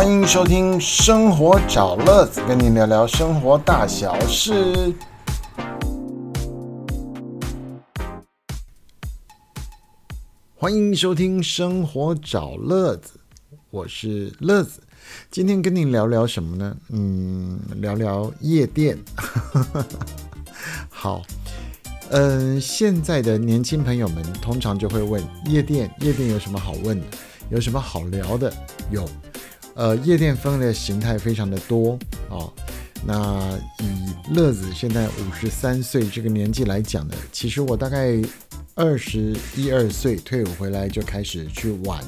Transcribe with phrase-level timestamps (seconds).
[0.00, 4.94] 欢迎收听《生活找乐子》，跟您聊聊生活大小事。
[10.54, 13.20] 欢迎收听《生活找乐子》，
[13.68, 14.82] 我是乐子。
[15.30, 16.74] 今天跟你聊聊什么呢？
[16.88, 18.96] 嗯，聊聊夜店。
[20.88, 21.20] 好，
[22.08, 27.06] 嗯，现在的年轻朋友们通常就会问：夜店，夜店有什么好问的？
[27.50, 28.50] 有什么好聊的？
[28.90, 29.06] 有，
[29.74, 32.52] 呃，夜店分的形态非常的多哦。
[33.06, 38.20] 那以乐子现在五十三岁这个年纪来讲呢，其实我大概
[38.74, 41.98] 二十一二岁退伍回来就开始去玩。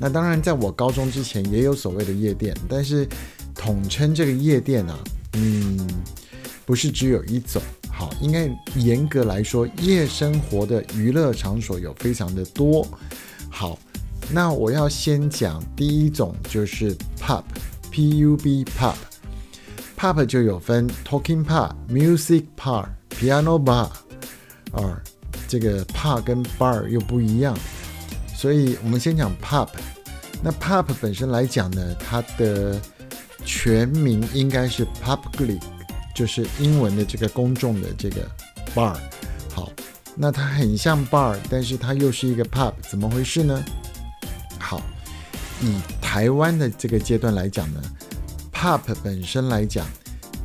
[0.00, 3.06] 那当然，在我高中之前也有所谓的夜店，但是
[3.54, 4.98] 统称这个夜店啊，
[5.34, 5.78] 嗯，
[6.64, 7.62] 不是只有一种。
[7.92, 12.86] 好，应该严格来说，夜生活的娱乐场所有非常的多。
[13.50, 13.78] 好，
[14.32, 23.88] 那我要先讲第一种，就是 pub，p u b pub，pub 就有分 talking pub，music pub，piano bar，
[24.70, 25.02] 啊，
[25.48, 27.58] 这个 pub 跟 bar 又不一样。
[28.36, 29.68] 所以我们先讲 pub。
[30.42, 32.80] 那 pub 本身来讲呢，它的
[33.44, 35.60] 全名应该是 public，
[36.14, 38.26] 就是英文的这个公众的这个
[38.74, 38.96] bar。
[39.52, 39.70] 好，
[40.14, 43.62] 那它很像 bar，但是它又是一个 pub，怎么回事呢？
[44.70, 44.80] 好，
[45.60, 47.82] 以台湾的这个阶段来讲呢
[48.52, 49.84] ，pub 本身来讲，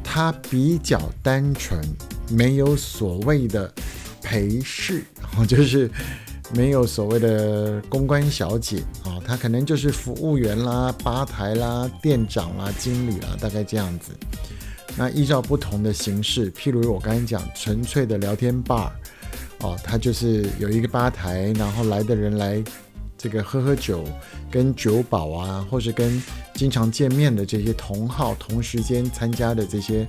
[0.04, 1.80] 它比较单纯，
[2.28, 3.72] 没有所谓的
[4.24, 5.04] 陪侍，
[5.48, 5.88] 就是。
[6.54, 14.12] 没有所谓的公关小姐啊，她可能就是服务员啦、吧台啦、店长啦、经理啦，大概这样子。
[14.96, 18.92] 那依照不同的形式，譬如我刚才讲纯粹的聊天 bar，
[19.58, 22.64] 哦，它就是有一个吧台，然后来的人来
[23.26, 24.04] 这个喝喝酒，
[24.52, 26.22] 跟酒保啊，或是跟
[26.54, 30.08] 经常见面的这些同号同时间参加的这些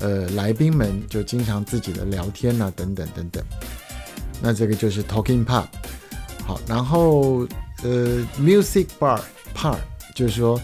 [0.00, 3.44] 呃来宾们，就经常自己的聊天呐，等等等等。
[4.40, 5.64] 那这个就是 talking pub，
[6.46, 7.40] 好，然后
[7.82, 9.20] 呃 music bar
[9.52, 9.76] pub
[10.14, 10.60] 就是说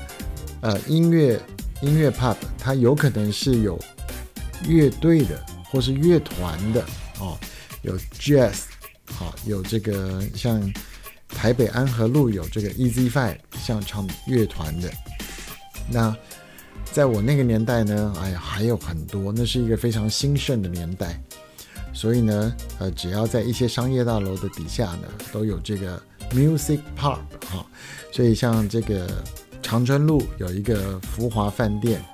[0.61, 1.41] 呃音乐
[1.83, 3.77] 音乐 pub，它有可能是有
[4.69, 6.85] 乐队的或是乐团的
[7.19, 7.37] 哦，
[7.83, 8.61] 有 jazz，
[9.07, 10.63] 好，有这个像
[11.29, 14.91] 台北安和路有这个 Easy Five 像唱乐团的，
[15.91, 16.17] 那
[16.93, 21.21] 在我那个年代呢，哎呀还有很多，那是一个非常兴盛的年代。
[21.93, 27.65] 所以呢，呃，只要在一些商业大楼的底下呢，都有这个 music Park 哈。
[28.13, 29.09] 所以像这个
[29.63, 32.05] 长春路有一个福华饭店，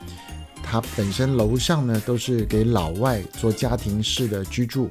[0.62, 4.91] 它本身楼上呢都是给老外做家庭式的居住，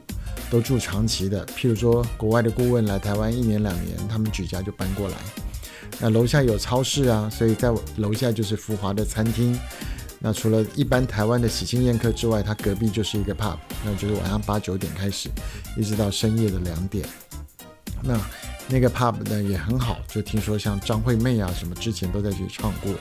[0.50, 1.46] 都住长期的。
[1.48, 5.16] 譬如说国外的顾问来台湾一年两年，他们举家就搬过来。
[6.00, 9.58] 那楼下有超市啊，所以在楼下就是福华的餐厅。
[10.22, 15.30] 那除了一般台湾的喜庆宴客之外，它隔壁就是一个 pub，那就是晚上八九点开始，
[15.78, 17.08] 一直到深夜的两点。
[18.02, 18.20] 那
[18.68, 22.92] 那个 pub 呢也很好，就听说像张惠妹啊什么之前都在去唱过。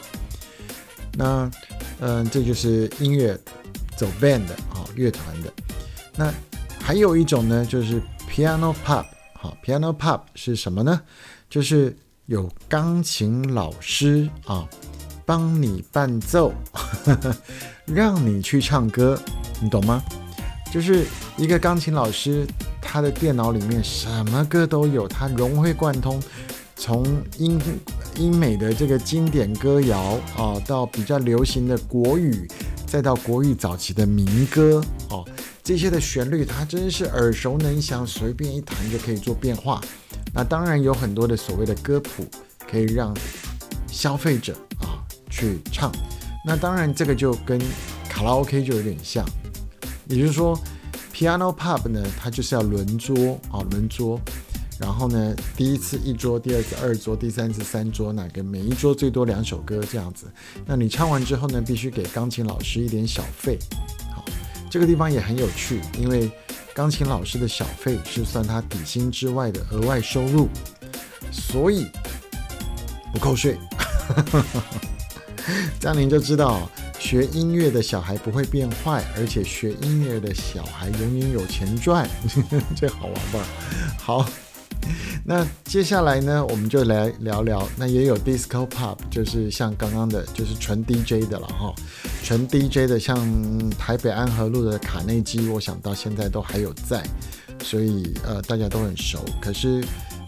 [1.15, 1.51] 那
[2.01, 3.37] 嗯，这就是音乐
[3.97, 5.53] 走 band 的啊，乐团的。
[6.17, 6.33] 那
[6.89, 8.01] 还有一种呢，就是
[8.31, 9.05] piano pop。
[9.35, 10.99] 好，piano pop 是什么呢？
[11.51, 11.95] 就是
[12.25, 14.67] 有钢琴老师啊。
[15.27, 16.51] 帮你伴奏，
[17.85, 19.21] 让你去唱歌，
[19.61, 20.03] 你懂吗？
[20.73, 21.05] 就是
[21.37, 22.47] 一个钢琴老师，
[22.81, 26.19] 他的电脑里面什么歌都有，他融会贯通，
[26.75, 27.05] 从
[27.37, 27.61] 英
[28.17, 32.49] 英美的这个经典歌谣啊，到比较流行的国语，
[32.87, 35.23] 再到国语早期的民歌哦，
[35.69, 39.79] 这些的旋律它真是耳熟能详，随便一弹就可以做变化。
[40.33, 42.27] 那当然有很多的所谓的歌谱，
[42.67, 43.15] 可以让
[43.87, 45.05] 消费者啊。
[45.29, 45.93] 去唱，
[46.43, 47.61] 那当然这个就跟
[48.09, 49.23] 卡拉 OK 就有点像，
[50.07, 50.59] 也就是说
[51.13, 54.19] ，piano pub 呢，它就是要轮桌啊，轮桌，
[54.81, 60.25] 然后呢，第一次一桌，第二次二桌，第三次三桌，那个每一桌最多两首歌这样子。
[60.65, 63.59] 那你唱完之后呢，必须给钢琴老师一点小费。
[64.71, 66.31] 这个地方也很有趣，因为
[66.75, 70.49] 钢琴老师的小费是算他底薪之外的额外收入，
[71.33, 71.87] 所以
[73.13, 73.59] 不扣税。
[75.81, 82.09] 这样您就知道，学音乐的小孩不会变坏，而且学音乐的小孩永远有钱赚，
[82.77, 83.47] 这好玩吧？
[83.97, 84.29] 好，
[85.31, 91.71] 那接下来呢，我们就来聊聊，那也有 disco pub，就是像刚刚的，就是纯 DJ 的了哈，
[92.25, 93.15] 纯 DJ 的，像
[93.73, 97.07] 台北安和路的卡内基，我想到现在都还有在，
[97.63, 99.23] 所以呃大家都很熟。
[99.39, 99.85] 可是，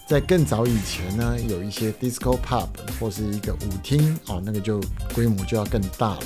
[0.06, 2.68] 在更早以前呢，有一些 disco pub
[3.00, 4.82] 或是一个舞厅哦，那个就
[5.14, 6.22] 规模就要更大了。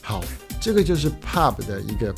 [0.00, 0.22] 好，
[0.60, 2.14] 这个就是 pub 的一个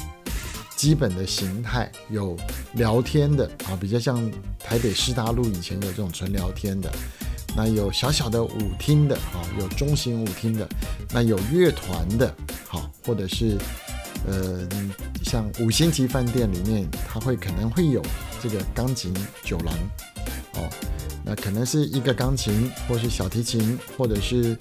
[0.82, 2.36] 基本的形态，有
[2.72, 6.92] 聊天的啊，比较像台北市大路以前有这种纯聊天的。
[7.56, 10.68] 那有小小的舞厅的啊，有中型舞厅的，
[11.12, 12.34] 那有乐团的，
[12.66, 13.56] 好，或者是
[14.26, 14.68] 呃，
[15.22, 18.02] 像五星级饭店里面，它会可能会有
[18.42, 19.14] 这个钢琴
[19.44, 19.72] 酒廊，
[20.54, 20.68] 哦，
[21.24, 24.58] 那可能是一个钢琴，或是小提琴，或者是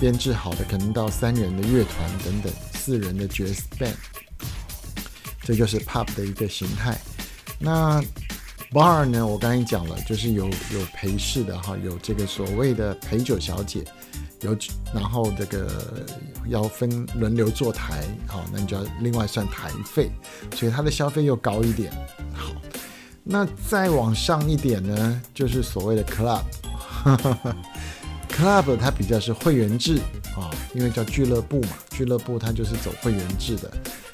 [0.00, 3.92] 编制好的，可能到三人的乐团等等，四人的爵士 band，
[5.44, 6.96] 这就是 pub 的一个形态。
[7.58, 8.00] 那
[8.72, 9.26] bar 呢？
[9.26, 13.84] 我刚才讲了，就是有有陪侍的哈，有这个所谓的陪酒小姐，
[14.40, 14.56] 有
[14.94, 16.06] 然后这个
[16.48, 20.10] 要分轮流坐台，好，那你就要另外算台费，
[20.56, 21.92] 所以它的消费又高一点。
[22.32, 22.50] 好，
[23.22, 30.00] 那再往上一点呢，就是所谓的 club，club 它比较是会员制
[30.34, 33.70] 啊，因为叫俱乐部嘛，俱乐部它就是走会员制的，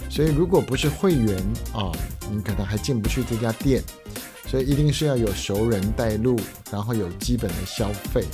[0.09, 1.37] 所以如果不是会员
[1.73, 1.93] 啊，
[2.31, 3.83] 你可能还进不去这家店。
[4.47, 6.41] 所以一定是要有熟人带路，
[6.73, 8.25] 然后有基本的消费。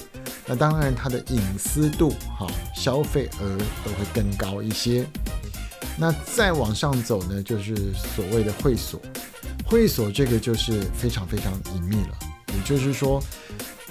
[0.47, 5.05] 那当然，它的隐私度、哈消费额都会更高一些。
[5.99, 9.01] 那再往上走呢，就是所谓的会所。
[9.67, 12.17] 会所这个就是非常非常隐秘了。
[12.49, 13.21] 也就是说，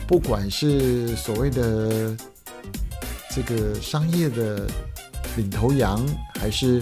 [0.08, 2.16] 不管是所谓的
[3.32, 4.66] 这个商业的
[5.36, 6.02] 领头羊，
[6.40, 6.82] 还是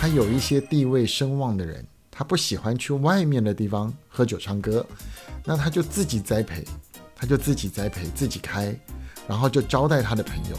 [0.00, 1.84] 他有一些地位声望的人。
[2.10, 4.84] 他不喜欢去外面的地方喝酒唱歌，
[5.42, 6.62] 那他就自己栽培，
[7.16, 8.78] 他就自己栽培自己开，
[9.26, 10.56] 然后就招待他的朋友，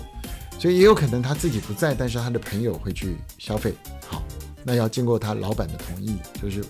[0.57, 3.75] 所以也有可能他自己不在，但是他的朋友会去消费。
[4.07, 4.23] 好，
[4.63, 6.65] 那要经过他老板的同意，就是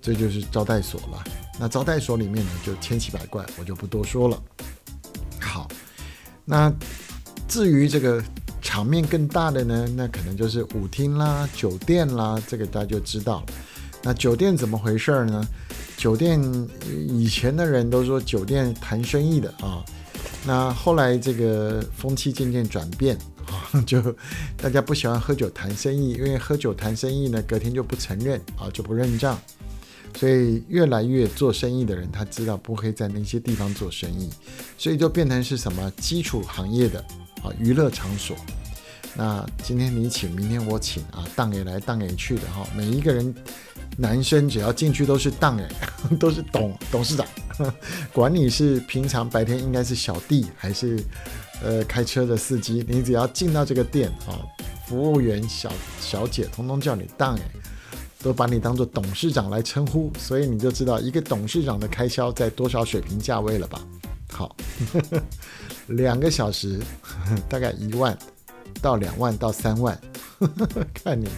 [0.00, 1.24] 这就是招待所了。
[1.58, 4.40] 那招待所里面呢，就千奇百怪，我就不多说了。
[5.40, 5.66] 好，
[6.44, 6.72] 那
[7.48, 8.22] 至于这个。
[8.74, 13.46] 场面更大的呢，那可能就是舞厅啦、酒店啦，这个大家就知道。
[14.02, 15.46] 那酒店怎么回事儿呢？
[15.96, 16.42] 酒店
[17.08, 19.84] 以前的人都说酒店谈生意的啊，
[20.44, 23.16] 那后来这个风气渐渐转变
[23.46, 24.02] 啊， 就
[24.56, 29.38] 大家不喜欢喝酒谈生意，因为喝酒谈生意呢，隔天就不承认啊，就不认账，
[30.16, 34.28] 所以越来越做生意的人他知道不会在那些地方做生意，
[34.76, 36.98] 所以就变成是什么基础行业的
[37.40, 38.36] 啊娱乐场所。
[39.16, 42.66] 那今天你请，明天我请啊，当也来，当也去的哈。
[42.76, 43.32] 每一个人，
[43.96, 45.68] 男生只要进去都是当哎，
[46.18, 47.24] 都是董董事长，
[48.12, 51.00] 管你是平常白天应该是小弟还是
[51.62, 54.42] 呃开车的司机，你只要进到这个店啊，
[54.88, 57.42] 服务员小小姐通通叫你当哎，
[58.20, 63.80] 都把你当做董事长来称呼，所以你就知道一个董事长的开销在多少水平价位了吧？
[64.32, 64.56] 好，
[65.86, 66.80] 两个小时
[67.48, 68.18] 大概一万。
[68.80, 69.98] 到两万到三万，
[70.92, 71.28] 看你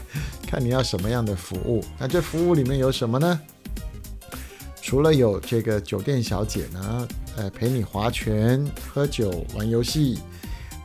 [0.47, 1.85] 看你要什么样的服务。
[1.99, 3.41] 那这服务里面有什么呢？
[4.83, 10.21] 除了有这个酒店小姐呢，呃，陪你划拳、喝酒、玩游戏。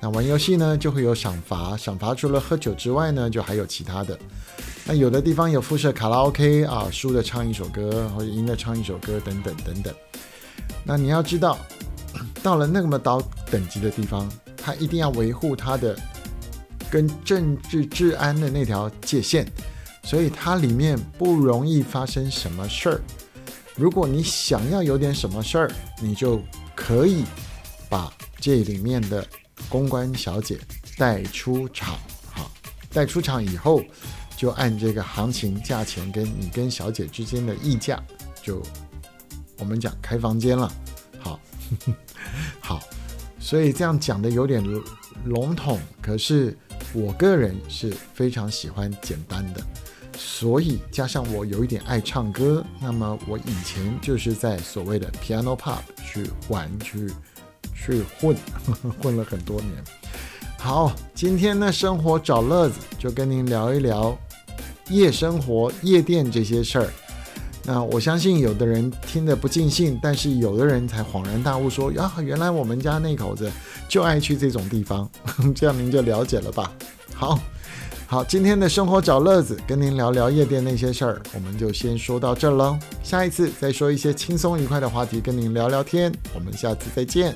[0.01, 1.77] 那玩游戏呢，就会有赏罚。
[1.77, 4.17] 赏罚除了喝酒之外呢，就还有其他的。
[4.85, 9.93] 那有的地方有附设卡拉 OK 啊，输的唱一首歌，或者赢的唱一首歌，等等等等。
[10.83, 11.59] 那你要知道，
[12.41, 14.27] 到了那么高等级的地方，
[14.57, 15.95] 他一定要维护他的。
[16.91, 19.47] 跟政治治安的那条界限，
[20.03, 23.01] 所以它里面不容易发生什么事儿。
[23.77, 25.71] 如果你想要有点什么事儿，
[26.01, 26.41] 你就
[26.75, 27.23] 可以
[27.89, 29.25] 把这里面的
[29.69, 30.59] 公关小姐
[30.97, 31.97] 带出场。
[32.29, 32.51] 好，
[32.91, 33.81] 带出场以后，
[34.35, 38.03] 就按这个行情价钱跟你跟小姐之间的议价，
[38.43, 38.61] 就
[39.59, 40.69] 我们讲开房间了。
[41.19, 41.39] 好，
[42.59, 42.81] 好，
[43.39, 44.61] 所以这样讲的有点
[45.23, 46.57] 笼统，可是。
[46.93, 49.61] 我个人是非常喜欢简单的，
[50.17, 57.09] 所以加上我有一点爱唱歌，那么我以前就是在所谓的 piano pub 去玩去
[57.73, 58.35] 去混，
[59.01, 59.71] 混了很多年。
[60.59, 64.17] 好，今天呢生活找乐子，就跟您聊一聊
[64.89, 66.89] 夜生活、夜店这些事儿。
[67.63, 73.51] 那我相信有的人听得不尽兴，但是有的人才恍然大悟，说呀，原来我们家那口子
[73.91, 75.09] 就爱去这种地方，
[75.53, 76.71] 这样您就了解了吧？
[77.13, 77.37] 好，
[78.07, 82.79] 好，今天的生活找乐子，跟您聊聊夜店那些事儿，我们就先说到这儿喽。
[83.03, 86.09] 下一次再说一些轻松愉快的话题，跟您聊聊天。
[86.33, 87.35] 我们下次再见。